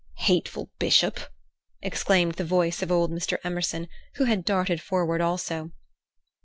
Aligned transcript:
"Hateful 0.21 0.71
bishop!" 0.79 1.19
exclaimed 1.79 2.33
the 2.33 2.43
voice 2.43 2.81
of 2.81 2.91
old 2.91 3.11
Mr. 3.11 3.37
Emerson, 3.43 3.87
who 4.15 4.23
had 4.23 4.43
darted 4.43 4.81
forward 4.81 5.21
also. 5.21 5.73